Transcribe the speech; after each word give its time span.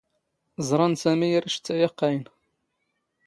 ⵥⵕⴰⵏ 0.67 0.91
ⵙⴰⵎⵉ 1.01 1.29
ⴰⵔ 1.37 1.43
ⵉⵛⵜⵜⴰ 1.49 1.75
ⴰⵇⵇⴰⵢⵏ. 1.85 2.23